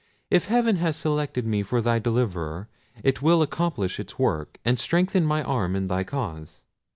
[0.31, 2.67] If heaven has selected me for thy deliverer,
[3.03, 6.63] it will accomplish its work, and strengthen my arm in thy cause.